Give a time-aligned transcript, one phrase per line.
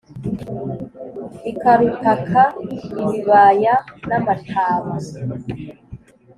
[1.51, 2.41] ikarutaka
[3.01, 3.73] ibibaya
[4.07, 4.93] n’amataba